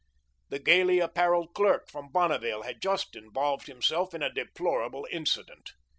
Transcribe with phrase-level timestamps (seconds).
[0.49, 5.73] The gayly apparelled clerk from Bonneville had just involved himself in a deplorable incident.